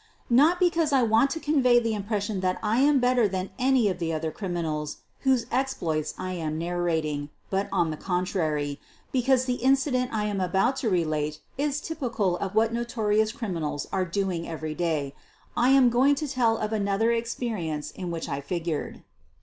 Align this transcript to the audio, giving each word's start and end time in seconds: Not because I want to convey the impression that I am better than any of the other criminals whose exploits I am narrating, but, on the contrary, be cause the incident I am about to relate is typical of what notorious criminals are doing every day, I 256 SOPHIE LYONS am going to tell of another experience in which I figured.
Not 0.31 0.59
because 0.59 0.91
I 0.91 1.03
want 1.03 1.29
to 1.29 1.39
convey 1.39 1.77
the 1.79 1.93
impression 1.93 2.39
that 2.39 2.57
I 2.63 2.79
am 2.79 2.97
better 2.99 3.27
than 3.27 3.51
any 3.59 3.87
of 3.87 3.99
the 3.99 4.11
other 4.11 4.31
criminals 4.31 4.97
whose 5.19 5.45
exploits 5.51 6.15
I 6.17 6.31
am 6.31 6.57
narrating, 6.57 7.29
but, 7.51 7.69
on 7.71 7.91
the 7.91 7.97
contrary, 7.97 8.79
be 9.11 9.21
cause 9.21 9.45
the 9.45 9.57
incident 9.61 10.09
I 10.11 10.25
am 10.25 10.41
about 10.41 10.75
to 10.77 10.89
relate 10.89 11.39
is 11.55 11.79
typical 11.79 12.35
of 12.37 12.55
what 12.55 12.73
notorious 12.73 13.31
criminals 13.31 13.85
are 13.93 14.03
doing 14.03 14.49
every 14.49 14.73
day, 14.73 15.13
I 15.55 15.69
256 15.69 15.69
SOPHIE 15.69 15.69
LYONS 15.69 15.77
am 15.77 15.89
going 15.91 16.15
to 16.15 16.27
tell 16.27 16.57
of 16.65 16.73
another 16.73 17.11
experience 17.11 17.91
in 17.91 18.09
which 18.09 18.27
I 18.27 18.41
figured. 18.41 19.03